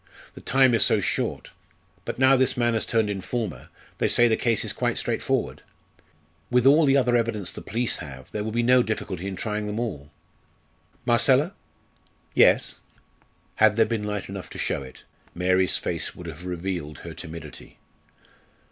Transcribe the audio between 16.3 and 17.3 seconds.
revealed her